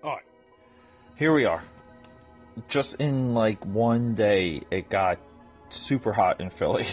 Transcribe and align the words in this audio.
All 0.00 0.10
right, 0.10 0.22
here 1.16 1.32
we 1.32 1.44
are. 1.44 1.60
Just 2.68 2.94
in 2.94 3.34
like 3.34 3.64
one 3.66 4.14
day, 4.14 4.62
it 4.70 4.88
got 4.88 5.18
super 5.70 6.12
hot 6.12 6.40
in 6.40 6.50
Philly. 6.50 6.86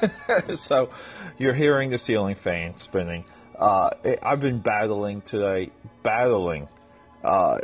so 0.54 0.88
you're 1.36 1.52
hearing 1.52 1.90
the 1.90 1.98
ceiling 1.98 2.34
fan 2.34 2.78
spinning. 2.78 3.26
Uh, 3.58 3.90
I've 4.22 4.40
been 4.40 4.60
battling 4.60 5.20
today, 5.20 5.70
battling 6.02 6.66
uh, 7.22 7.58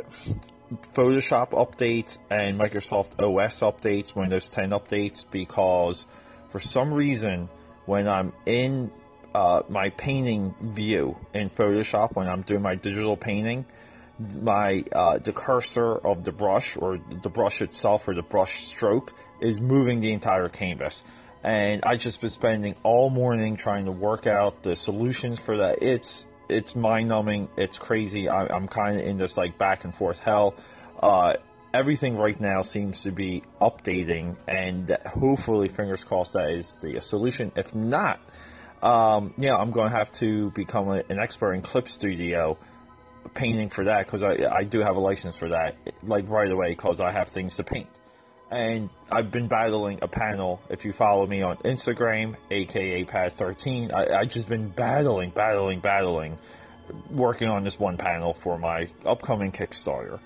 Photoshop 0.93 1.49
updates 1.51 2.19
and 2.29 2.59
Microsoft 2.59 3.19
OS 3.19 3.61
updates, 3.61 4.15
Windows 4.15 4.51
10 4.51 4.69
updates, 4.69 5.25
because 5.31 6.05
for 6.49 6.59
some 6.59 6.93
reason, 6.93 7.49
when 7.87 8.07
I'm 8.07 8.31
in 8.45 8.91
uh, 9.33 9.63
my 9.69 9.89
painting 9.89 10.53
view 10.61 11.17
in 11.33 11.49
Photoshop, 11.49 12.15
when 12.15 12.27
I'm 12.27 12.43
doing 12.43 12.61
my 12.61 12.75
digital 12.75 13.17
painting, 13.17 13.65
my 14.41 14.83
uh, 14.91 15.17
the 15.19 15.33
cursor 15.33 15.95
of 15.95 16.23
the 16.23 16.31
brush 16.31 16.77
or 16.77 16.99
the 17.21 17.29
brush 17.29 17.61
itself 17.61 18.07
or 18.07 18.13
the 18.13 18.21
brush 18.21 18.61
stroke 18.61 19.13
is 19.39 19.61
moving 19.61 20.01
the 20.01 20.11
entire 20.11 20.49
canvas. 20.49 21.03
And 21.43 21.83
I 21.83 21.97
just 21.97 22.21
been 22.21 22.29
spending 22.29 22.75
all 22.83 23.09
morning 23.09 23.57
trying 23.57 23.85
to 23.85 23.91
work 23.91 24.27
out 24.27 24.63
the 24.63 24.75
solutions 24.75 25.39
for 25.39 25.57
that. 25.57 25.83
It's 25.83 26.25
it's 26.49 26.75
mind 26.75 27.09
numbing. 27.09 27.49
It's 27.57 27.77
crazy. 27.79 28.29
I, 28.29 28.55
am 28.55 28.67
kind 28.67 28.99
of 28.99 29.05
in 29.05 29.17
this 29.17 29.37
like 29.37 29.57
back 29.57 29.83
and 29.83 29.93
forth 29.93 30.19
hell. 30.19 30.55
Uh, 31.01 31.35
everything 31.73 32.17
right 32.17 32.39
now 32.39 32.61
seems 32.61 33.03
to 33.03 33.11
be 33.11 33.43
updating, 33.61 34.37
and 34.47 34.97
hopefully, 35.05 35.67
fingers 35.67 36.03
crossed, 36.03 36.33
that 36.33 36.51
is 36.51 36.75
the 36.75 36.99
solution. 37.01 37.51
If 37.55 37.73
not, 37.73 38.21
um, 38.81 39.33
yeah, 39.37 39.55
I'm 39.55 39.71
going 39.71 39.89
to 39.89 39.97
have 39.97 40.11
to 40.13 40.51
become 40.51 40.89
a, 40.89 41.03
an 41.09 41.19
expert 41.19 41.53
in 41.53 41.61
Clip 41.61 41.87
Studio 41.87 42.57
painting 43.33 43.69
for 43.69 43.85
that 43.85 44.05
because 44.05 44.23
I, 44.23 44.37
I 44.51 44.63
do 44.63 44.79
have 44.79 44.95
a 44.95 44.99
license 44.99 45.37
for 45.37 45.49
that, 45.49 45.75
like 46.03 46.29
right 46.29 46.51
away, 46.51 46.69
because 46.69 47.01
I 47.01 47.11
have 47.11 47.29
things 47.29 47.57
to 47.57 47.63
paint. 47.63 47.89
And 48.51 48.89
I've 49.11 49.31
been 49.31 49.47
battling 49.47 49.99
a 50.01 50.07
panel. 50.07 50.61
If 50.69 50.85
you 50.85 50.93
follow 50.93 51.25
me 51.25 51.41
on 51.41 51.57
Instagram, 51.57 52.35
aka 52.51 53.03
Pat13, 53.03 53.91
I, 53.91 54.19
I 54.19 54.25
just 54.25 54.47
been 54.47 54.69
battling, 54.69 55.31
battling, 55.31 55.79
battling, 55.79 56.37
working 57.09 57.49
on 57.49 57.63
this 57.63 57.79
one 57.79 57.97
panel 57.97 58.33
for 58.33 58.59
my 58.59 58.89
upcoming 59.05 59.51
Kickstarter. 59.51 60.19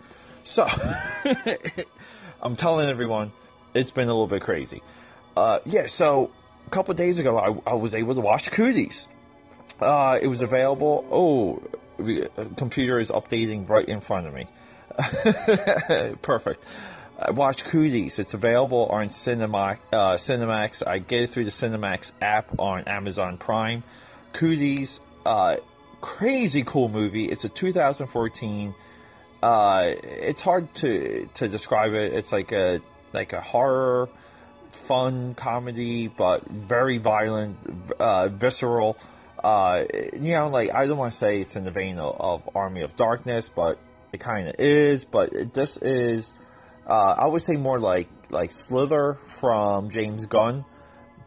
So, 0.44 0.68
I'm 2.42 2.56
telling 2.56 2.90
everyone, 2.90 3.32
it's 3.74 3.92
been 3.92 4.10
a 4.10 4.12
little 4.12 4.28
bit 4.28 4.42
crazy. 4.42 4.82
Uh, 5.36 5.60
yeah, 5.66 5.86
so 5.86 6.32
a 6.66 6.70
couple 6.70 6.94
days 6.96 7.20
ago, 7.20 7.38
I, 7.38 7.72
I, 7.72 7.74
was 7.76 7.96
able 7.96 8.16
to 8.16 8.22
watch 8.22 8.50
Cooties. 8.52 9.08
Uh, 9.80 10.18
it 10.22 10.28
was 10.28 10.42
available. 10.42 11.08
Oh, 11.12 11.64
computer 12.56 13.00
is 13.00 13.12
updating 13.12 13.70
right 13.70 13.88
in 13.88 14.00
front 14.02 14.28
of 14.28 14.34
me. 14.34 14.48
Perfect. 16.22 16.64
I 17.20 17.32
watched 17.32 17.66
Cooties. 17.66 18.20
It's 18.20 18.36
available 18.36 18.86
on 18.86 19.10
Cinema, 19.10 19.78
uh, 19.92 20.14
Cinemax. 20.14 20.86
I 20.86 21.00
get 21.00 21.24
it 21.24 21.30
through 21.30 21.46
the 21.46 21.52
Cinemax 21.52 22.12
app 22.22 22.60
on 22.60 22.84
Amazon 22.84 23.38
Prime. 23.38 23.84
Cooties, 24.34 25.00
uh, 25.26 25.56
crazy 26.00 26.64
cool 26.64 26.90
movie. 26.90 27.26
It's 27.26 27.44
a 27.44 27.50
2014. 27.50 28.76
Uh, 29.42 29.94
it's 30.04 30.42
hard 30.42 30.74
to 30.76 31.28
to 31.36 31.48
describe 31.48 31.94
it. 31.94 32.14
It's 32.14 32.32
like 32.32 32.52
a 32.52 32.82
like 33.14 33.34
a 33.34 33.42
horror, 33.42 34.10
fun 34.72 35.34
comedy, 35.34 36.08
but 36.08 36.48
very 36.48 36.98
violent, 37.00 37.58
uh, 38.00 38.28
visceral 38.30 38.98
uh, 39.44 39.84
you 40.14 40.34
know, 40.34 40.48
like 40.48 40.74
I 40.74 40.86
don't 40.88 40.98
want 40.98 41.12
to 41.12 41.18
say 41.18 41.40
it's 41.40 41.56
in 41.56 41.64
the 41.64 41.72
vein 41.72 42.00
of, 42.00 42.16
of 42.20 42.50
Army 42.56 42.82
of 42.82 42.96
Darkness, 42.96 43.50
but 43.50 43.80
it 44.12 44.20
kind 44.20 44.48
of 44.48 44.56
is. 44.60 45.06
But 45.06 45.54
this 45.54 45.78
is, 45.78 46.34
uh, 46.88 47.16
I 47.18 47.28
would 47.28 47.42
say 47.42 47.58
more 47.58 47.80
like 47.80 48.10
like 48.30 48.52
Slither 48.52 49.18
from 49.26 49.90
James 49.90 50.26
Gunn. 50.26 50.66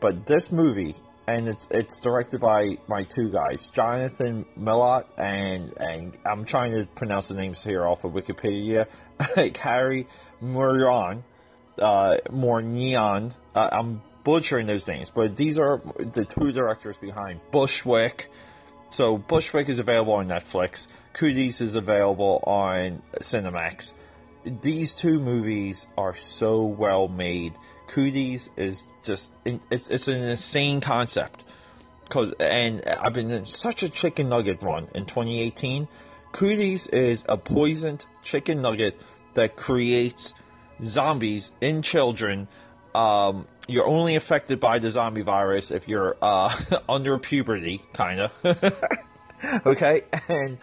But 0.00 0.26
this 0.26 0.50
movie, 0.50 0.94
and 1.26 1.48
it's 1.48 1.68
it's 1.70 1.98
directed 1.98 2.40
by 2.40 2.78
my 2.88 3.04
two 3.04 3.30
guys, 3.30 3.66
Jonathan 3.66 4.46
Milott 4.58 5.04
and 5.16 5.72
and 5.78 6.16
I'm 6.24 6.44
trying 6.44 6.72
to 6.72 6.86
pronounce 6.86 7.28
the 7.28 7.34
names 7.34 7.62
here 7.62 7.86
off 7.86 8.04
of 8.04 8.12
Wikipedia, 8.12 8.86
Cary 9.54 10.08
Murnion, 10.42 11.22
uh, 11.78 12.16
more 12.30 12.62
neon. 12.62 13.34
Uh, 13.54 13.68
I'm 13.70 14.02
butchering 14.24 14.66
those 14.66 14.86
names, 14.86 15.10
but 15.10 15.36
these 15.36 15.58
are 15.58 15.80
the 15.98 16.24
two 16.24 16.52
directors 16.52 16.96
behind 16.96 17.40
Bushwick. 17.50 18.30
So 18.90 19.18
Bushwick 19.18 19.68
is 19.68 19.78
available 19.78 20.14
on 20.14 20.28
Netflix. 20.28 20.86
Cooties 21.14 21.60
is 21.60 21.76
available 21.76 22.42
on 22.46 23.02
Cinemax. 23.20 23.94
These 24.44 24.96
two 24.96 25.20
movies 25.20 25.86
are 25.96 26.14
so 26.14 26.64
well 26.64 27.08
made. 27.08 27.54
Cooties 27.88 28.50
is 28.56 28.84
just 29.02 29.30
it's 29.44 29.88
it's 29.88 30.08
an 30.08 30.22
insane 30.22 30.80
concept. 30.80 31.44
Cause 32.08 32.32
and 32.40 32.82
I've 32.84 33.12
been 33.12 33.30
in 33.30 33.46
such 33.46 33.82
a 33.82 33.88
chicken 33.88 34.28
nugget 34.28 34.62
run 34.62 34.88
in 34.94 35.06
2018. 35.06 35.86
Cooties 36.32 36.86
is 36.88 37.24
a 37.28 37.36
poisoned 37.36 38.06
chicken 38.22 38.62
nugget 38.62 39.00
that 39.34 39.56
creates 39.56 40.34
zombies 40.84 41.50
in 41.60 41.82
children 41.82 42.48
um, 42.94 43.46
you're 43.68 43.86
only 43.86 44.16
affected 44.16 44.60
by 44.60 44.78
the 44.78 44.90
zombie 44.90 45.22
virus 45.22 45.70
if 45.70 45.88
you're 45.88 46.16
uh, 46.20 46.54
under 46.88 47.18
puberty, 47.18 47.82
kind 47.92 48.20
of. 48.20 48.32
okay, 49.66 50.02
and 50.28 50.58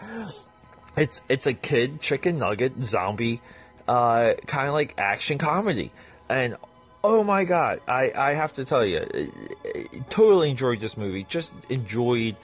it's 0.96 1.22
it's 1.30 1.48
a 1.48 1.54
kid 1.54 2.02
chicken 2.02 2.40
nugget 2.40 2.84
zombie, 2.84 3.42
uh, 3.88 4.34
kind 4.46 4.68
of 4.68 4.74
like 4.74 4.96
action 4.98 5.38
comedy, 5.38 5.92
and 6.30 6.58
oh 7.04 7.24
my 7.24 7.44
god, 7.44 7.82
I 7.88 8.12
I 8.16 8.34
have 8.34 8.54
to 8.54 8.66
tell 8.66 8.86
you, 8.86 9.32
totally 10.10 10.50
enjoyed 10.50 10.80
this 10.80 10.98
movie. 10.98 11.24
Just 11.24 11.54
enjoyed. 11.70 12.36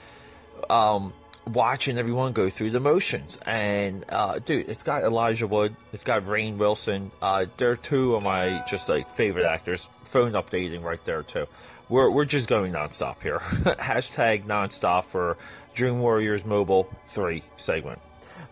Um, 0.70 1.12
watching 1.46 1.98
everyone 1.98 2.32
go 2.32 2.48
through 2.48 2.70
the 2.70 2.80
motions. 2.80 3.38
And 3.44 4.04
uh, 4.08 4.38
dude, 4.38 4.68
it's 4.68 4.82
got 4.82 5.02
Elijah 5.02 5.46
Wood, 5.46 5.76
it's 5.92 6.04
got 6.04 6.22
Rainn 6.22 6.56
Wilson. 6.56 7.10
Uh, 7.20 7.46
they're 7.56 7.76
two 7.76 8.14
of 8.14 8.22
my 8.22 8.64
just 8.68 8.88
like 8.88 9.10
favorite 9.14 9.46
actors. 9.46 9.88
Phone 10.14 10.34
updating 10.34 10.84
right 10.84 11.04
there 11.04 11.24
too. 11.24 11.46
We're 11.88 12.08
we're 12.08 12.24
just 12.24 12.46
going 12.46 12.72
nonstop 12.72 13.20
here. 13.20 13.38
Hashtag 13.40 14.44
nonstop 14.44 15.06
for 15.06 15.36
Dream 15.74 15.98
Warriors 15.98 16.44
Mobile 16.44 16.88
Three 17.08 17.42
segment. 17.56 18.00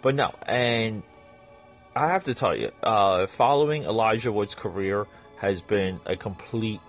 But 0.03 0.17
no, 0.17 0.35
and 0.43 1.05
I 1.95 2.09
have 2.09 2.25
to 2.25 2.35
tell 2.35 2.57
you, 2.57 2.73
uh, 2.83 3.29
following 3.29 3.85
Elijah 3.85 4.33
Wood's 4.33 4.57
career 4.57 5.07
has 5.37 5.61
been 5.61 6.01
a 6.05 6.17
complete 6.17 6.81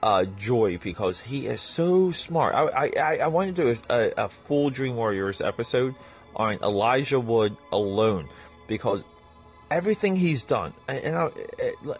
uh, 0.00 0.26
joy 0.26 0.78
because 0.78 1.18
he 1.18 1.46
is 1.46 1.60
so 1.60 2.12
smart. 2.12 2.54
I 2.54 2.92
I, 2.96 3.16
I 3.16 3.26
want 3.26 3.56
to 3.56 3.62
do 3.64 3.80
a, 3.90 4.12
a, 4.16 4.28
full 4.28 4.70
Dream 4.70 4.94
Warriors 4.94 5.40
episode 5.40 5.96
on 6.36 6.60
Elijah 6.62 7.18
Wood 7.18 7.56
alone 7.72 8.28
because 8.68 9.02
everything 9.70 10.16
he's 10.16 10.44
done, 10.44 10.74
and, 10.88 11.16
I, 11.16 11.30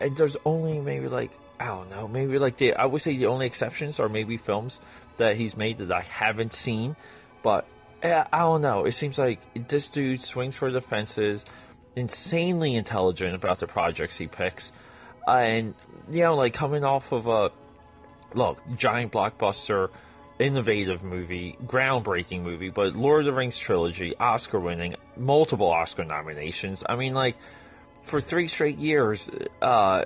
and, 0.01 0.17
there's 0.17 0.37
only 0.45 0.81
maybe 0.81 1.09
like 1.09 1.31
I 1.61 1.67
don't 1.67 1.91
know, 1.91 2.09
maybe 2.09 2.39
like 2.39 2.57
the 2.57 2.75
I 2.75 2.87
would 2.87 3.03
say 3.03 3.17
the 3.17 3.27
only 3.27 3.47
exceptions 3.47 4.01
are 4.01 4.09
maybe 4.09 4.37
films 4.37 4.81
that 5.17 5.37
he's 5.37 5.57
made 5.57 5.79
that 5.79 5.93
I 5.93 6.03
haven't 6.03 6.53
seen, 6.53 6.97
but 7.43 7.67
eh, 8.03 8.25
I 8.33 8.39
don't 8.41 8.63
know. 8.63 8.85
It 8.85 8.93
seems 8.93 9.19
like 9.19 9.41
this 9.69 9.91
dude 9.91 10.23
swings 10.23 10.57
for 10.57 10.71
the 10.71 10.81
fences, 10.81 11.45
insanely 11.97 12.77
intelligent 12.77 13.35
about 13.35 13.59
the 13.59 13.67
projects 13.67 14.17
he 14.17 14.29
picks, 14.29 14.73
and 15.27 15.75
you 16.11 16.23
know, 16.23 16.37
like 16.37 16.55
coming 16.55 16.85
off 16.85 17.13
of 17.13 17.27
a 17.27 17.51
look, 18.35 18.61
giant 18.77 19.13
blockbuster, 19.13 19.91
innovative 20.39 21.03
movie, 21.03 21.57
groundbreaking 21.65 22.43
movie, 22.43 22.71
but 22.71 22.95
Lord 22.95 23.21
of 23.21 23.27
the 23.27 23.33
Rings 23.33 23.59
trilogy, 23.59 24.17
Oscar 24.17 24.61
winning, 24.61 24.95
multiple 25.17 25.69
Oscar 25.69 26.05
nominations. 26.05 26.85
I 26.89 26.97
mean, 26.97 27.15
like, 27.15 27.37
for 28.03 28.21
three 28.21 28.47
straight 28.47 28.79
years, 28.79 29.31
uh, 29.61 30.05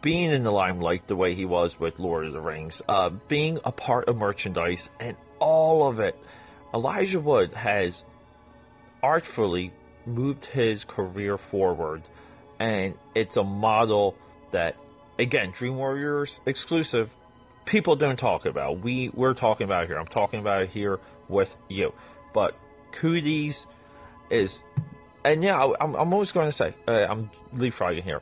being 0.00 0.30
in 0.30 0.44
the 0.44 0.52
limelight 0.52 1.08
the 1.08 1.16
way 1.16 1.34
he 1.34 1.44
was 1.44 1.78
with 1.80 1.98
Lord 1.98 2.26
of 2.26 2.32
the 2.32 2.40
Rings, 2.40 2.82
uh, 2.88 3.10
being 3.28 3.58
a 3.64 3.72
part 3.72 4.08
of 4.08 4.16
merchandise, 4.16 4.90
and 5.00 5.16
all 5.38 5.88
of 5.88 5.98
it, 6.00 6.16
Elijah 6.72 7.20
Wood 7.20 7.54
has 7.54 8.04
artfully 9.02 9.72
moved 10.06 10.44
his 10.44 10.84
career 10.84 11.36
forward, 11.36 12.02
and 12.58 12.94
it's 13.14 13.36
a 13.36 13.44
model 13.44 14.14
that, 14.50 14.76
again, 15.18 15.50
Dream 15.50 15.76
Warriors 15.76 16.40
exclusive, 16.46 17.10
people 17.70 17.94
don't 17.94 18.18
talk 18.18 18.46
about. 18.46 18.80
We 18.80 19.10
we're 19.10 19.32
talking 19.32 19.64
about 19.64 19.86
here. 19.86 19.96
I'm 19.96 20.08
talking 20.08 20.40
about 20.40 20.62
it 20.62 20.70
here 20.70 20.98
with 21.28 21.56
you. 21.68 21.94
But 22.34 22.56
Cooties 22.92 23.66
is, 24.28 24.64
and 25.24 25.42
yeah, 25.44 25.72
I'm, 25.80 25.94
I'm 25.94 26.12
always 26.12 26.32
going 26.32 26.48
to 26.48 26.52
say 26.52 26.74
uh, 26.88 27.06
I'm 27.08 27.30
leapfrogging 27.54 28.02
here. 28.02 28.20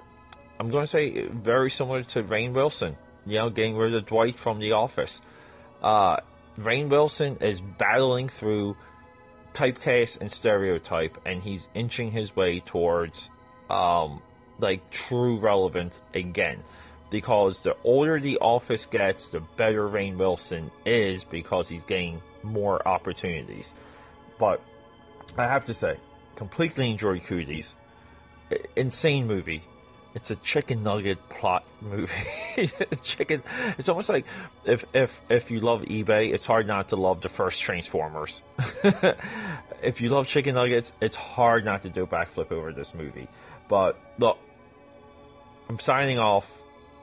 I'm 0.60 0.70
going 0.70 0.82
to 0.82 0.86
say 0.86 1.22
very 1.26 1.70
similar 1.70 2.02
to 2.04 2.22
Rainn 2.22 2.52
Wilson. 2.52 2.96
You 3.26 3.38
know, 3.38 3.50
getting 3.50 3.76
rid 3.76 3.94
of 3.94 4.06
Dwight 4.06 4.38
from 4.38 4.58
The 4.58 4.72
Office. 4.72 5.22
Uh, 5.82 6.18
Rainn 6.58 6.88
Wilson 6.88 7.38
is 7.40 7.60
battling 7.60 8.28
through 8.28 8.76
typecast 9.54 10.20
and 10.20 10.30
stereotype, 10.30 11.18
and 11.24 11.42
he's 11.42 11.68
inching 11.74 12.10
his 12.10 12.36
way 12.36 12.60
towards 12.60 13.30
um, 13.70 14.20
like 14.58 14.90
true 14.90 15.38
relevance 15.38 16.00
again. 16.12 16.62
Because 17.10 17.60
the 17.62 17.76
older 17.84 18.20
the 18.20 18.38
office 18.38 18.84
gets, 18.86 19.28
the 19.28 19.40
better 19.40 19.88
Rainn 19.88 20.16
Wilson 20.16 20.70
is 20.84 21.24
because 21.24 21.68
he's 21.68 21.82
getting 21.84 22.20
more 22.42 22.86
opportunities. 22.86 23.72
But 24.38 24.60
I 25.36 25.44
have 25.44 25.64
to 25.66 25.74
say, 25.74 25.96
completely 26.36 26.90
enjoyed 26.90 27.22
Cooties. 27.24 27.76
Insane 28.76 29.26
movie. 29.26 29.62
It's 30.14 30.30
a 30.30 30.36
chicken 30.36 30.82
nugget 30.82 31.18
plot 31.28 31.64
movie. 31.80 32.70
chicken. 33.02 33.42
It's 33.76 33.88
almost 33.88 34.08
like 34.08 34.26
if 34.64 34.84
if 34.94 35.20
if 35.28 35.50
you 35.50 35.60
love 35.60 35.82
eBay, 35.82 36.32
it's 36.32 36.46
hard 36.46 36.66
not 36.66 36.88
to 36.88 36.96
love 36.96 37.20
the 37.20 37.28
first 37.28 37.62
Transformers. 37.62 38.42
if 39.82 40.00
you 40.00 40.08
love 40.08 40.26
chicken 40.26 40.54
nuggets, 40.54 40.92
it's 41.00 41.16
hard 41.16 41.64
not 41.64 41.82
to 41.82 41.90
do 41.90 42.02
a 42.02 42.06
backflip 42.06 42.50
over 42.52 42.72
this 42.72 42.94
movie. 42.94 43.28
But 43.68 43.98
look, 44.18 44.38
I'm 45.68 45.78
signing 45.78 46.18
off. 46.18 46.50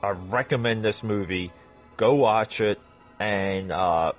I 0.06 0.10
recommend 0.10 0.84
this 0.84 1.02
movie. 1.02 1.50
Go 1.96 2.14
watch 2.14 2.60
it, 2.60 2.78
and 3.18 3.72
uh, 3.72 4.12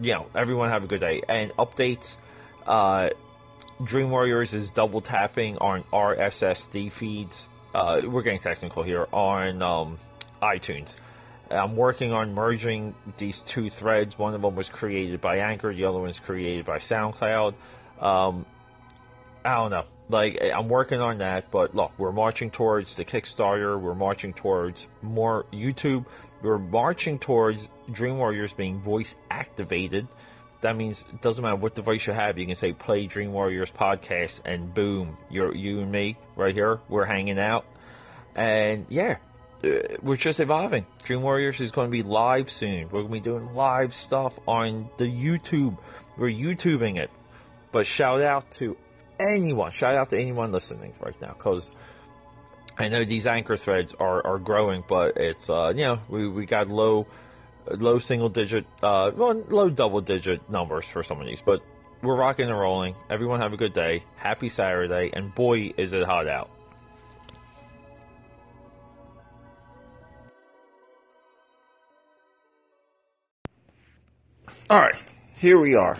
you 0.00 0.12
know, 0.12 0.26
everyone 0.34 0.70
have 0.70 0.82
a 0.82 0.88
good 0.88 1.00
day. 1.00 1.22
And 1.28 1.52
updates. 1.52 2.16
Uh, 2.66 3.10
Dream 3.84 4.10
Warriors 4.10 4.54
is 4.54 4.72
double 4.72 5.00
tapping 5.00 5.56
on 5.58 5.84
RSSD 5.92 6.90
feeds. 6.90 7.48
Uh, 7.72 8.00
we're 8.04 8.22
getting 8.22 8.40
technical 8.40 8.82
here 8.82 9.06
on 9.12 9.62
um, 9.62 9.98
iTunes. 10.42 10.96
I'm 11.48 11.76
working 11.76 12.12
on 12.12 12.34
merging 12.34 12.96
these 13.18 13.40
two 13.40 13.70
threads. 13.70 14.18
One 14.18 14.34
of 14.34 14.42
them 14.42 14.56
was 14.56 14.68
created 14.68 15.20
by 15.20 15.38
Anchor, 15.38 15.72
the 15.72 15.84
other 15.84 16.00
one 16.00 16.10
is 16.10 16.18
created 16.18 16.66
by 16.66 16.78
SoundCloud. 16.78 17.54
Um, 18.00 18.44
I 19.44 19.54
don't 19.54 19.70
know. 19.70 19.84
Like, 20.10 20.40
I'm 20.42 20.68
working 20.68 21.00
on 21.00 21.18
that, 21.18 21.50
but 21.50 21.74
look, 21.74 21.92
we're 21.98 22.12
marching 22.12 22.50
towards 22.50 22.96
the 22.96 23.04
Kickstarter. 23.04 23.78
We're 23.78 23.94
marching 23.94 24.32
towards 24.32 24.86
more 25.02 25.44
YouTube. 25.52 26.06
We're 26.40 26.58
marching 26.58 27.18
towards 27.18 27.68
Dream 27.92 28.16
Warriors 28.16 28.52
being 28.52 28.80
voice 28.80 29.16
activated 29.30 30.08
that 30.60 30.76
means 30.76 31.04
it 31.12 31.20
doesn't 31.22 31.42
matter 31.42 31.56
what 31.56 31.74
device 31.74 32.06
you 32.06 32.12
have. 32.12 32.38
You 32.38 32.46
can 32.46 32.54
say 32.54 32.72
play 32.72 33.06
Dream 33.06 33.32
Warriors 33.32 33.70
podcast, 33.70 34.40
and 34.44 34.72
boom, 34.74 35.16
you're 35.30 35.54
you 35.54 35.80
and 35.80 35.92
me 35.92 36.16
right 36.36 36.54
here. 36.54 36.80
We're 36.88 37.04
hanging 37.04 37.38
out, 37.38 37.64
and 38.34 38.86
yeah, 38.88 39.18
uh, 39.62 39.96
we're 40.02 40.16
just 40.16 40.40
evolving. 40.40 40.86
Dream 41.04 41.22
Warriors 41.22 41.60
is 41.60 41.70
going 41.70 41.88
to 41.88 41.92
be 41.92 42.02
live 42.02 42.50
soon. 42.50 42.88
We're 42.90 43.02
going 43.02 43.06
to 43.06 43.12
be 43.12 43.20
doing 43.20 43.54
live 43.54 43.94
stuff 43.94 44.38
on 44.46 44.88
the 44.98 45.04
YouTube. 45.04 45.78
We're 46.16 46.32
YouTubing 46.32 46.96
it. 46.98 47.10
But 47.70 47.86
shout 47.86 48.22
out 48.22 48.50
to 48.52 48.76
anyone. 49.20 49.70
Shout 49.70 49.94
out 49.94 50.10
to 50.10 50.18
anyone 50.18 50.52
listening 50.52 50.94
right 51.00 51.20
now, 51.20 51.34
because. 51.36 51.72
I 52.80 52.88
know 52.88 53.04
these 53.04 53.26
anchor 53.26 53.56
threads 53.56 53.92
are, 53.98 54.24
are 54.24 54.38
growing, 54.38 54.84
but 54.88 55.16
it's 55.16 55.50
uh 55.50 55.72
you 55.74 55.82
know 55.82 55.98
we, 56.08 56.28
we 56.28 56.46
got 56.46 56.68
low 56.68 57.08
low 57.76 57.98
single 57.98 58.28
digit, 58.28 58.66
uh, 58.82 59.10
well, 59.14 59.34
low 59.48 59.70
double 59.70 60.00
digit 60.00 60.48
numbers 60.50 60.84
for 60.84 61.02
some 61.02 61.20
of 61.20 61.26
these, 61.26 61.40
but 61.40 61.60
we're 62.02 62.16
rocking 62.16 62.48
and 62.48 62.58
rolling. 62.58 62.94
Everyone 63.10 63.40
have 63.40 63.52
a 63.52 63.56
good 63.56 63.72
day. 63.72 64.04
Happy 64.16 64.48
Saturday, 64.48 65.10
and 65.12 65.34
boy, 65.34 65.72
is 65.76 65.92
it 65.92 66.04
hot 66.04 66.28
out. 66.28 66.50
All 74.70 74.80
right, 74.80 74.94
here 75.36 75.58
we 75.58 75.74
are. 75.74 75.96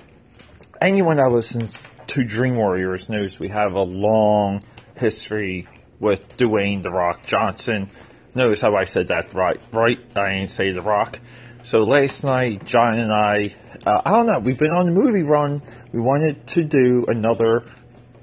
Anyone 0.81 1.17
that 1.17 1.33
listens 1.33 1.87
to 2.09 2.25
Dream 2.25 2.57
Warriors 2.57 3.09
knows 3.09 3.39
we 3.39 3.49
have 3.49 3.75
a 3.75 3.83
long 3.83 4.63
history 4.97 5.69
with 6.01 6.37
Dwayne 6.37 6.83
The 6.83 6.91
Rock 6.91 7.27
Johnson. 7.27 7.91
Notice 8.35 8.61
how 8.61 8.77
I 8.77 8.85
said 8.85 9.09
that 9.09 9.35
right. 9.35 9.61
Right, 9.73 9.99
I 10.17 10.37
didn't 10.37 10.51
say 10.51 10.73
The 10.73 10.83
Rock. 10.83 11.21
So 11.63 11.85
last 11.85 12.25
night, 12.25 12.65
John 12.65 12.99
and 12.99 13.13
I, 13.13 13.55
uh, 13.85 14.01
I 14.05 14.11
don't 14.11 14.27
know, 14.27 14.39
we've 14.39 14.59
been 14.59 14.71
on 14.71 14.89
a 14.89 14.91
movie 14.91 15.23
run. 15.23 15.61
We 15.93 16.01
wanted 16.01 16.47
to 16.49 16.65
do 16.65 17.05
another 17.09 17.65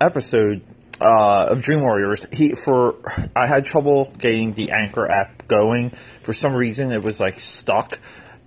episode 0.01 0.61
uh, 0.99 1.47
of 1.49 1.61
Dream 1.61 1.81
Warriors. 1.81 2.25
He 2.31 2.51
for 2.51 2.95
I 3.35 3.45
had 3.47 3.65
trouble 3.65 4.11
getting 4.17 4.53
the 4.53 4.71
Anchor 4.71 5.09
app 5.09 5.47
going. 5.47 5.91
For 6.23 6.33
some 6.33 6.55
reason, 6.55 6.91
it 6.91 7.03
was 7.03 7.19
like 7.19 7.39
stuck 7.39 7.99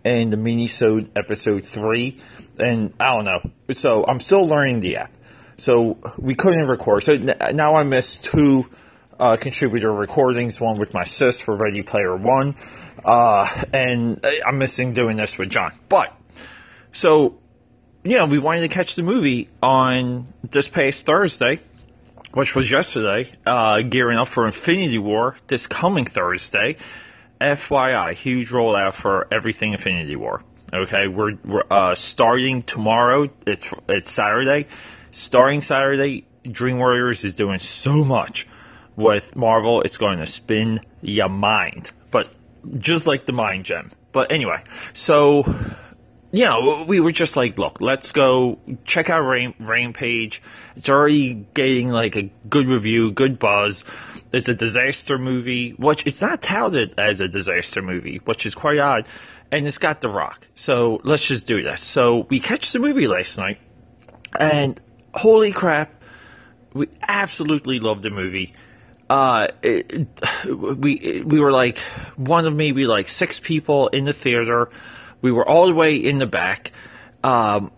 in 0.04 0.30
the 0.30 0.36
minisode 0.36 1.10
episode 1.14 1.64
three, 1.64 2.20
and 2.58 2.94
I 2.98 3.14
don't 3.14 3.24
know. 3.24 3.50
So 3.72 4.04
I'm 4.06 4.20
still 4.20 4.46
learning 4.46 4.80
the 4.80 4.96
app. 4.96 5.12
So 5.58 5.98
we 6.16 6.34
couldn't 6.34 6.66
record. 6.68 7.02
So 7.02 7.14
now 7.14 7.74
I 7.74 7.82
missed 7.82 8.24
two 8.24 8.66
uh, 9.18 9.36
contributor 9.36 9.92
recordings. 9.92 10.60
One 10.60 10.78
with 10.78 10.94
my 10.94 11.04
sis 11.04 11.40
for 11.40 11.54
Ready 11.54 11.82
Player 11.82 12.16
One 12.16 12.56
uh, 13.04 13.48
and 13.72 14.24
I'm 14.46 14.58
missing 14.58 14.94
doing 14.94 15.16
this 15.16 15.38
with 15.38 15.50
John. 15.50 15.72
But, 15.88 16.14
so, 16.92 17.38
you 18.04 18.16
know, 18.16 18.26
we 18.26 18.38
wanted 18.38 18.60
to 18.60 18.68
catch 18.68 18.94
the 18.96 19.02
movie 19.02 19.48
on 19.62 20.32
this 20.48 20.68
past 20.68 21.06
Thursday, 21.06 21.60
which 22.32 22.54
was 22.54 22.70
yesterday, 22.70 23.32
uh, 23.46 23.82
gearing 23.82 24.18
up 24.18 24.28
for 24.28 24.46
Infinity 24.46 24.98
War 24.98 25.36
this 25.46 25.66
coming 25.66 26.04
Thursday. 26.04 26.76
FYI, 27.40 28.14
huge 28.14 28.50
rollout 28.50 28.94
for 28.94 29.28
everything 29.32 29.72
Infinity 29.72 30.16
War. 30.16 30.42
Okay, 30.74 31.06
we're, 31.06 31.36
we're 31.44 31.62
uh, 31.70 31.94
starting 31.94 32.62
tomorrow. 32.62 33.30
It's 33.46 33.72
it's 33.88 34.12
Saturday. 34.12 34.66
Starting 35.10 35.60
Saturday, 35.60 36.26
Dream 36.50 36.78
Warriors 36.78 37.24
is 37.24 37.34
doing 37.34 37.58
so 37.58 38.04
much 38.04 38.46
with 38.96 39.34
Marvel. 39.36 39.82
It's 39.82 39.96
going 39.96 40.18
to 40.18 40.26
spin 40.26 40.80
your 41.02 41.28
mind. 41.28 41.90
But 42.10 42.34
just 42.78 43.06
like 43.06 43.26
the 43.26 43.32
mind 43.32 43.64
gem. 43.64 43.90
But 44.12 44.32
anyway, 44.32 44.62
so 44.92 45.54
yeah, 46.32 46.84
we 46.84 47.00
were 47.00 47.12
just 47.12 47.36
like, 47.36 47.56
look, 47.58 47.80
let's 47.80 48.12
go 48.12 48.58
check 48.84 49.08
out 49.08 49.20
Rampage. 49.58 50.42
It's 50.76 50.88
already 50.88 51.46
getting 51.54 51.88
like 51.88 52.16
a 52.16 52.30
good 52.48 52.68
review, 52.68 53.12
good 53.12 53.38
buzz. 53.38 53.84
It's 54.32 54.48
a 54.48 54.54
disaster 54.54 55.16
movie, 55.16 55.70
which 55.70 56.06
it's 56.06 56.20
not 56.20 56.42
touted 56.42 56.94
as 56.98 57.20
a 57.20 57.28
disaster 57.28 57.80
movie, 57.80 58.20
which 58.24 58.44
is 58.44 58.54
quite 58.54 58.78
odd. 58.78 59.06
And 59.50 59.66
it's 59.66 59.78
got 59.78 60.02
The 60.02 60.10
Rock. 60.10 60.46
So 60.54 61.00
let's 61.04 61.26
just 61.26 61.46
do 61.46 61.62
this. 61.62 61.80
So 61.80 62.26
we 62.28 62.40
catch 62.40 62.72
the 62.72 62.78
movie 62.78 63.08
last 63.08 63.38
night, 63.38 63.58
and 64.38 64.78
holy 65.14 65.52
crap, 65.52 66.02
we 66.72 66.88
absolutely 67.02 67.80
loved 67.80 68.02
the 68.02 68.10
movie 68.10 68.54
uh, 69.10 69.48
it, 69.62 70.06
we 70.46 71.22
we 71.24 71.40
were 71.40 71.52
like 71.52 71.78
one 72.16 72.44
of 72.46 72.54
maybe 72.54 72.86
like 72.86 73.08
six 73.08 73.40
people 73.40 73.88
in 73.88 74.04
the 74.04 74.12
theater. 74.12 74.70
We 75.22 75.32
were 75.32 75.48
all 75.48 75.66
the 75.66 75.74
way 75.74 75.96
in 75.96 76.18
the 76.18 76.26
back. 76.26 76.72
Um, 77.24 77.72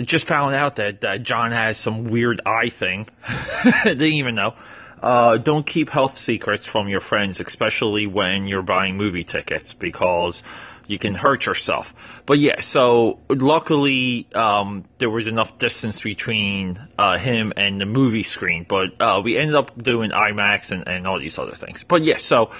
just 0.00 0.26
found 0.26 0.54
out 0.54 0.76
that, 0.76 1.22
John 1.22 1.52
has 1.52 1.76
some 1.76 2.04
weird 2.04 2.40
eye 2.44 2.68
thing. 2.68 3.08
Didn't 3.84 4.02
even 4.02 4.34
know. 4.34 4.54
Uh, 5.02 5.36
don't 5.36 5.66
keep 5.66 5.90
health 5.90 6.18
secrets 6.18 6.66
from 6.66 6.88
your 6.88 7.00
friends, 7.00 7.38
especially 7.40 8.06
when 8.06 8.48
you're 8.48 8.62
buying 8.62 8.96
movie 8.96 9.24
tickets, 9.24 9.74
because 9.74 10.42
you 10.86 10.98
can 10.98 11.14
hurt 11.14 11.46
yourself. 11.46 11.94
But 12.26 12.38
yeah, 12.38 12.60
so 12.60 13.20
luckily 13.28 14.26
um, 14.34 14.84
there 14.98 15.10
was 15.10 15.26
enough 15.26 15.58
distance 15.58 16.00
between 16.00 16.80
uh, 16.98 17.18
him 17.18 17.52
and 17.56 17.80
the 17.80 17.86
movie 17.86 18.22
screen, 18.22 18.66
but 18.68 19.00
uh, 19.00 19.20
we 19.24 19.36
ended 19.36 19.56
up 19.56 19.80
doing 19.82 20.10
IMAX 20.10 20.72
and, 20.72 20.86
and 20.86 21.06
all 21.06 21.18
these 21.18 21.38
other 21.38 21.54
things. 21.54 21.84
But 21.84 22.04
yeah, 22.04 22.18
so 22.18 22.50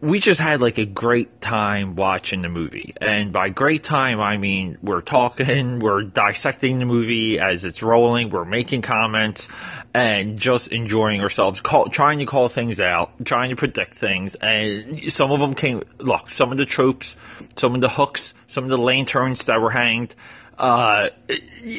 we 0.00 0.18
just 0.18 0.40
had 0.40 0.62
like 0.62 0.78
a 0.78 0.86
great 0.86 1.40
time 1.40 1.94
watching 1.94 2.42
the 2.42 2.48
movie. 2.48 2.94
And 3.00 3.32
by 3.32 3.50
great 3.50 3.84
time, 3.84 4.20
I 4.20 4.38
mean 4.38 4.78
we're 4.82 5.02
talking, 5.02 5.78
we're 5.78 6.02
dissecting 6.02 6.78
the 6.78 6.86
movie 6.86 7.38
as 7.38 7.64
it's 7.64 7.82
rolling, 7.82 8.30
we're 8.30 8.46
making 8.46 8.82
comments, 8.82 9.48
and 9.92 10.38
just 10.38 10.68
enjoying 10.68 11.20
ourselves, 11.20 11.60
call, 11.60 11.88
trying 11.88 12.18
to 12.20 12.26
call 12.26 12.48
things 12.48 12.80
out, 12.80 13.12
trying 13.24 13.50
to 13.50 13.56
predict 13.56 13.96
things. 13.98 14.36
And 14.36 15.12
some 15.12 15.32
of 15.32 15.40
them 15.40 15.54
came, 15.54 15.82
look, 15.98 16.30
some 16.30 16.50
of 16.50 16.56
the 16.56 16.66
tropes, 16.66 17.16
some 17.56 17.74
of 17.74 17.80
the 17.80 17.88
hooks, 17.90 18.32
some 18.46 18.64
of 18.64 18.70
the 18.70 18.78
lanterns 18.78 19.46
that 19.46 19.60
were 19.60 19.70
hanged, 19.70 20.14
uh, 20.60 21.08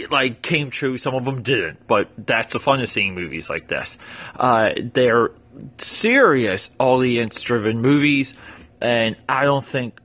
like 0.10 0.42
came 0.42 0.72
true. 0.72 0.98
Some 0.98 1.14
of 1.14 1.24
them 1.24 1.44
didn't, 1.44 1.86
but 1.88 2.10
that's 2.18 2.54
the 2.54 2.60
fun 2.60 2.82
of 2.82 2.90
seeing 2.90 3.14
movies 3.14 3.50
like 3.50 3.68
this. 3.68 3.98
Uh, 4.36 4.72
they're 4.94 5.32
serious 5.78 6.70
audience 6.80 7.42
driven 7.42 7.82
movies, 7.82 8.34
and 8.80 9.16
I 9.28 9.46
don't 9.46 9.66
think 9.66 10.00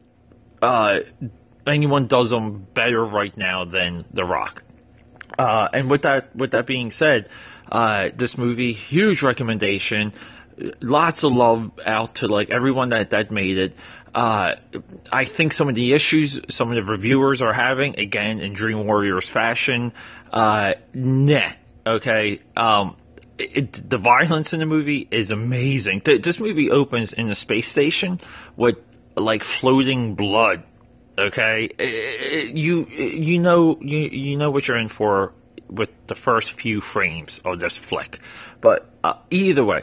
uh, 0.63 1.01
anyone 1.67 2.07
does 2.07 2.31
them 2.31 2.67
better 2.75 3.05
right 3.05 3.37
now 3.37 3.65
than 3.65 4.05
The 4.13 4.25
Rock. 4.25 4.63
Uh, 5.39 5.69
and 5.73 5.91
with 5.91 6.03
that, 6.03 6.35
with 6.35 6.53
that 6.53 6.67
being 6.67 6.91
said, 6.91 7.29
uh, 7.71 8.11
this 8.15 8.39
movie, 8.39 8.73
huge 8.73 9.23
recommendation. 9.23 10.13
Lots 10.81 11.23
of 11.23 11.33
love 11.33 11.71
out 11.85 12.17
to 12.17 12.29
like 12.29 12.51
everyone 12.51 12.91
that 12.91 13.11
that 13.11 13.31
made 13.31 13.59
it. 13.59 13.75
Uh, 14.15 14.55
I 15.13 15.25
think 15.25 15.53
some 15.53 15.69
of 15.69 15.75
the 15.75 15.93
issues 15.93 16.41
some 16.49 16.71
of 16.71 16.77
the 16.77 16.83
reviewers 16.83 17.43
are 17.43 17.53
having, 17.53 17.99
again, 17.99 18.41
in 18.41 18.55
Dream 18.55 18.87
Warriors 18.87 19.29
fashion, 19.29 19.93
uh, 20.33 20.75
nah. 20.95 21.51
Okay. 21.87 22.41
Um, 22.57 22.97
it, 23.39 23.91
the 23.91 23.99
violence 23.99 24.53
in 24.53 24.61
the 24.61 24.67
movie 24.67 25.09
is 25.11 25.31
amazing. 25.31 26.03
This 26.05 26.41
movie 26.41 26.71
opens 26.71 27.13
in 27.13 27.31
a 27.31 27.35
space 27.35 27.69
station 27.69 28.21
with 28.57 28.77
like 29.17 29.45
floating 29.45 30.15
blood. 30.15 30.63
Okay, 31.19 31.71
it, 31.79 32.55
you 32.55 32.87
you 32.87 33.39
know 33.39 33.79
you 33.81 33.99
you 33.99 34.37
know 34.37 34.51
what 34.51 34.69
you're 34.69 34.77
in 34.77 34.89
for 34.89 35.33
with 35.69 35.91
the 36.07 36.15
first 36.15 36.53
few 36.53 36.81
frames 36.81 37.41
of 37.45 37.59
this 37.59 37.77
flick, 37.77 38.21
but 38.61 38.91
uh, 39.03 39.15
either 39.31 39.65
way, 39.65 39.83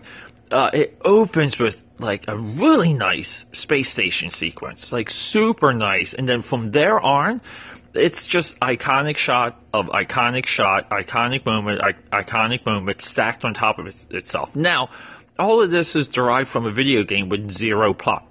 uh, 0.51 0.69
it 0.73 0.97
opens 1.03 1.57
with 1.57 1.83
like 1.97 2.27
a 2.27 2.37
really 2.37 2.93
nice 2.93 3.45
space 3.51 3.89
station 3.89 4.29
sequence, 4.29 4.91
like 4.91 5.09
super 5.09 5.73
nice, 5.73 6.13
and 6.13 6.29
then 6.29 6.41
from 6.41 6.71
there 6.71 6.99
on, 7.01 7.41
it's 7.93 8.27
just 8.27 8.59
iconic 8.59 9.17
shot 9.17 9.61
of 9.73 9.87
iconic 9.87 10.45
shot, 10.45 10.89
iconic 10.89 11.45
moment, 11.45 11.81
iconic 12.11 12.65
moment 12.65 13.01
stacked 13.01 13.45
on 13.45 13.53
top 13.53 13.79
of 13.79 13.87
it- 13.87 14.07
itself. 14.11 14.55
Now, 14.55 14.89
all 15.37 15.61
of 15.61 15.71
this 15.71 15.95
is 15.95 16.07
derived 16.07 16.49
from 16.49 16.65
a 16.65 16.71
video 16.71 17.03
game 17.03 17.29
with 17.29 17.51
zero 17.51 17.93
plot. 17.93 18.27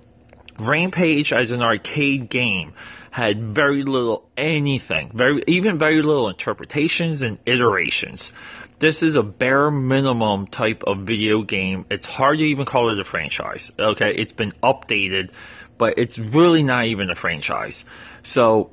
Rampage 0.58 1.32
as 1.32 1.50
an 1.50 1.62
arcade 1.62 2.28
game 2.28 2.72
had 3.10 3.54
very 3.54 3.82
little 3.82 4.28
anything, 4.36 5.10
very 5.14 5.42
even 5.46 5.78
very 5.78 6.02
little 6.02 6.28
interpretations 6.28 7.22
and 7.22 7.38
iterations. 7.46 8.32
This 8.78 9.02
is 9.02 9.14
a 9.14 9.22
bare 9.22 9.70
minimum 9.70 10.46
type 10.46 10.82
of 10.84 11.00
video 11.00 11.42
game. 11.42 11.86
It's 11.90 12.06
hard 12.06 12.38
to 12.38 12.44
even 12.44 12.64
call 12.64 12.90
it 12.90 12.98
a 12.98 13.04
franchise. 13.04 13.70
Okay, 13.78 14.14
it's 14.14 14.32
been 14.32 14.52
updated, 14.62 15.30
but 15.78 15.98
it's 15.98 16.18
really 16.18 16.62
not 16.62 16.86
even 16.86 17.10
a 17.10 17.14
franchise. 17.14 17.84
So 18.22 18.70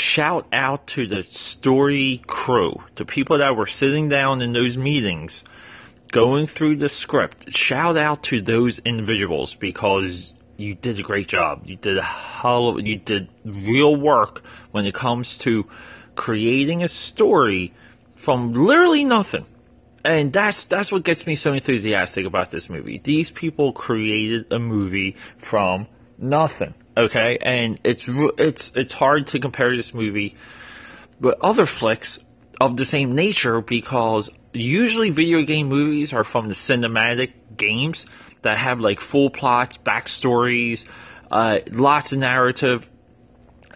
shout 0.00 0.46
out 0.52 0.86
to 0.88 1.06
the 1.06 1.22
story 1.22 2.22
crew, 2.26 2.82
to 2.96 3.04
people 3.04 3.38
that 3.38 3.56
were 3.56 3.66
sitting 3.66 4.08
down 4.08 4.42
in 4.42 4.52
those 4.52 4.76
meetings, 4.76 5.44
going 6.10 6.46
through 6.46 6.76
the 6.76 6.88
script. 6.88 7.52
Shout 7.54 7.96
out 7.96 8.24
to 8.24 8.40
those 8.40 8.78
individuals 8.80 9.54
because 9.54 10.32
you 10.56 10.74
did 10.74 10.98
a 10.98 11.02
great 11.02 11.28
job. 11.28 11.62
You 11.64 11.76
did 11.76 11.98
a 11.98 12.02
hell 12.02 12.68
of, 12.68 12.86
you 12.86 12.96
did 12.96 13.28
real 13.44 13.94
work 13.94 14.42
when 14.72 14.86
it 14.86 14.94
comes 14.94 15.38
to 15.38 15.66
creating 16.16 16.82
a 16.82 16.88
story 16.88 17.72
from 18.16 18.52
literally 18.52 19.04
nothing. 19.04 19.46
And 20.04 20.32
that's 20.32 20.64
that's 20.64 20.90
what 20.90 21.04
gets 21.04 21.26
me 21.26 21.34
so 21.34 21.52
enthusiastic 21.52 22.24
about 22.24 22.50
this 22.50 22.70
movie. 22.70 22.98
These 23.02 23.30
people 23.30 23.72
created 23.72 24.50
a 24.50 24.58
movie 24.58 25.16
from 25.36 25.86
nothing. 26.18 26.74
Okay, 27.00 27.38
and 27.40 27.78
it's 27.82 28.06
it's 28.36 28.72
it's 28.74 28.92
hard 28.92 29.28
to 29.28 29.38
compare 29.38 29.74
this 29.74 29.94
movie 29.94 30.36
with 31.18 31.34
other 31.40 31.64
flicks 31.64 32.18
of 32.60 32.76
the 32.76 32.84
same 32.84 33.14
nature 33.14 33.62
because 33.62 34.28
usually 34.52 35.08
video 35.08 35.40
game 35.40 35.68
movies 35.68 36.12
are 36.12 36.24
from 36.24 36.48
the 36.48 36.54
cinematic 36.54 37.32
games 37.56 38.04
that 38.42 38.58
have 38.58 38.80
like 38.80 39.00
full 39.00 39.30
plots, 39.30 39.78
backstories, 39.78 40.84
uh, 41.30 41.60
lots 41.70 42.12
of 42.12 42.18
narrative. 42.18 42.86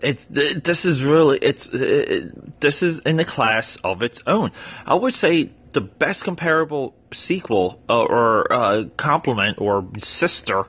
It's 0.03 0.27
this 0.29 0.85
is 0.85 1.03
really 1.03 1.39
it's 1.39 1.69
it, 1.69 2.61
this 2.61 2.83
is 2.83 2.99
in 2.99 3.17
the 3.17 3.25
class 3.25 3.77
of 3.77 4.03
its 4.03 4.21
own. 4.27 4.51
I 4.85 4.97
would 4.97 5.15
say 5.15 5.51
the 5.73 5.81
best 5.81 6.25
comparable 6.25 6.95
sequel 7.11 7.81
uh, 7.89 8.03
or 8.03 8.53
uh, 8.53 8.85
complement 8.99 9.63
or 9.63 9.89
sister 9.97 10.67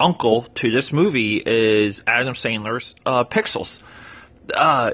uncle 0.00 0.42
to 0.56 0.70
this 0.70 0.92
movie 0.92 1.36
is 1.44 2.02
Adam 2.06 2.34
Sandler's 2.34 2.94
uh, 3.04 3.24
Pixels. 3.24 3.80
Uh, 4.54 4.92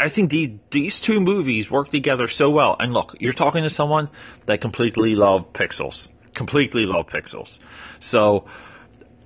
I 0.00 0.08
think 0.08 0.30
these 0.30 0.58
these 0.70 1.00
two 1.00 1.20
movies 1.20 1.70
work 1.70 1.90
together 1.90 2.28
so 2.28 2.48
well. 2.48 2.76
And 2.80 2.94
look, 2.94 3.14
you're 3.20 3.34
talking 3.34 3.62
to 3.62 3.70
someone 3.70 4.08
that 4.46 4.60
completely 4.60 5.14
loved 5.14 5.52
Pixels, 5.52 6.08
completely 6.34 6.86
loved 6.86 7.10
Pixels. 7.10 7.58
So 8.00 8.46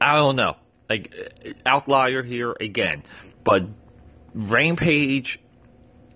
I 0.00 0.16
don't 0.16 0.36
know, 0.36 0.56
like 0.88 1.14
outlier 1.64 2.22
here 2.22 2.56
again, 2.60 3.04
but 3.44 3.64
Rampage 4.34 5.38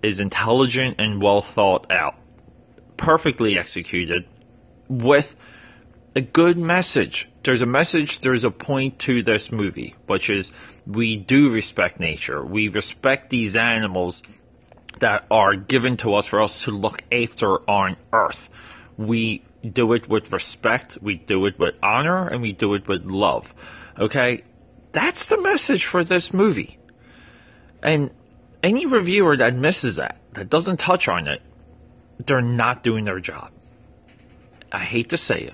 is 0.03 0.19
intelligent 0.19 0.99
and 0.99 1.21
well 1.21 1.41
thought 1.41 1.91
out, 1.91 2.15
perfectly 2.97 3.57
executed, 3.57 4.25
with 4.89 5.35
a 6.15 6.21
good 6.21 6.57
message. 6.57 7.29
There's 7.43 7.61
a 7.61 7.65
message, 7.67 8.21
there's 8.21 8.45
a 8.45 8.51
point 8.51 8.99
to 8.99 9.21
this 9.21 9.51
movie, 9.51 9.95
which 10.07 10.29
is 10.29 10.51
we 10.87 11.17
do 11.17 11.51
respect 11.51 11.99
nature. 11.99 12.43
We 12.43 12.69
respect 12.69 13.29
these 13.29 13.55
animals 13.55 14.23
that 14.99 15.25
are 15.29 15.55
given 15.55 15.97
to 15.97 16.15
us 16.15 16.25
for 16.27 16.41
us 16.41 16.63
to 16.63 16.71
look 16.71 17.03
after 17.11 17.69
on 17.69 17.97
Earth. 18.13 18.49
We 18.97 19.43
do 19.69 19.93
it 19.93 20.07
with 20.07 20.31
respect, 20.31 20.97
we 21.01 21.15
do 21.15 21.45
it 21.47 21.59
with 21.59 21.75
honor, 21.83 22.27
and 22.27 22.41
we 22.41 22.53
do 22.53 22.75
it 22.75 22.87
with 22.87 23.03
love. 23.03 23.53
Okay? 23.99 24.43
That's 24.93 25.27
the 25.27 25.41
message 25.41 25.85
for 25.85 26.03
this 26.03 26.33
movie. 26.33 26.77
And 27.83 28.11
any 28.63 28.85
reviewer 28.85 29.35
that 29.37 29.53
misses 29.53 29.97
that, 29.97 30.17
that 30.33 30.49
doesn't 30.49 30.79
touch 30.79 31.09
on 31.09 31.27
it, 31.27 31.41
they're 32.25 32.41
not 32.41 32.83
doing 32.83 33.03
their 33.03 33.19
job. 33.19 33.51
I 34.71 34.79
hate 34.79 35.09
to 35.09 35.17
say 35.17 35.41
it. 35.41 35.53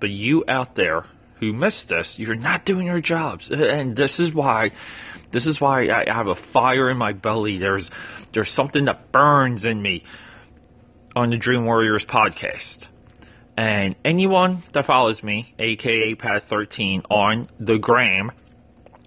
But 0.00 0.10
you 0.10 0.44
out 0.48 0.74
there 0.74 1.04
who 1.40 1.52
missed 1.52 1.88
this, 1.88 2.18
you're 2.18 2.34
not 2.34 2.64
doing 2.64 2.86
your 2.86 3.00
jobs. 3.00 3.50
And 3.50 3.96
this 3.96 4.20
is 4.20 4.32
why 4.32 4.72
this 5.30 5.46
is 5.46 5.60
why 5.60 5.90
I 5.90 6.12
have 6.12 6.26
a 6.26 6.34
fire 6.34 6.90
in 6.90 6.96
my 6.96 7.12
belly. 7.12 7.58
There's 7.58 7.90
there's 8.32 8.50
something 8.50 8.86
that 8.86 9.12
burns 9.12 9.64
in 9.64 9.80
me 9.80 10.04
on 11.14 11.30
the 11.30 11.36
Dream 11.36 11.64
Warriors 11.64 12.04
podcast. 12.04 12.86
And 13.56 13.96
anyone 14.04 14.62
that 14.72 14.86
follows 14.86 15.22
me, 15.22 15.52
aka 15.58 16.14
Pat13 16.14 17.04
on 17.10 17.48
the 17.58 17.78
gram, 17.78 18.30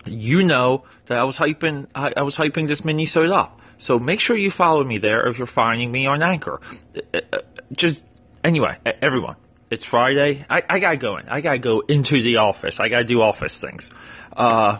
you 0.05 0.43
know 0.43 0.83
that 1.05 1.17
I 1.17 1.23
was 1.23 1.37
hyping 1.37 1.87
I, 1.95 2.13
I 2.17 2.21
was 2.23 2.35
hyping 2.35 2.67
this 2.67 2.83
mini 2.83 3.07
up. 3.15 3.59
So 3.77 3.97
make 3.97 4.19
sure 4.19 4.37
you 4.37 4.51
follow 4.51 4.83
me 4.83 4.99
there 4.99 5.27
if 5.27 5.37
you're 5.39 5.47
finding 5.47 5.91
me 5.91 6.05
on 6.05 6.21
Anchor. 6.21 6.61
Uh, 6.95 7.19
uh, 7.33 7.37
just 7.71 8.03
anyway, 8.43 8.77
everyone, 9.01 9.37
it's 9.71 9.85
Friday. 9.85 10.45
I, 10.49 10.61
I 10.69 10.79
gotta 10.79 10.97
go. 10.97 11.17
I 11.27 11.41
gotta 11.41 11.57
go 11.57 11.79
into 11.79 12.21
the 12.21 12.37
office. 12.37 12.79
I 12.79 12.89
gotta 12.89 13.05
do 13.05 13.21
office 13.21 13.59
things. 13.59 13.89
Uh, 14.35 14.79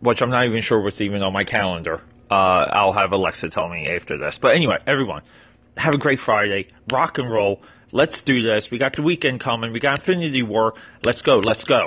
which 0.00 0.22
I'm 0.22 0.30
not 0.30 0.44
even 0.44 0.60
sure 0.60 0.80
what's 0.80 1.00
even 1.00 1.22
on 1.22 1.32
my 1.32 1.44
calendar. 1.44 2.02
Uh, 2.30 2.66
I'll 2.70 2.92
have 2.92 3.12
Alexa 3.12 3.50
tell 3.50 3.68
me 3.68 3.88
after 3.88 4.18
this. 4.18 4.38
But 4.38 4.54
anyway, 4.54 4.78
everyone, 4.86 5.22
have 5.76 5.94
a 5.94 5.98
great 5.98 6.20
Friday. 6.20 6.68
Rock 6.92 7.18
and 7.18 7.30
roll. 7.30 7.62
Let's 7.92 8.22
do 8.22 8.42
this. 8.42 8.70
We 8.70 8.78
got 8.78 8.92
the 8.92 9.02
weekend 9.02 9.40
coming. 9.40 9.72
We 9.72 9.80
got 9.80 9.98
Infinity 10.00 10.42
War. 10.42 10.74
Let's 11.02 11.22
go. 11.22 11.38
Let's 11.38 11.64
go. 11.64 11.84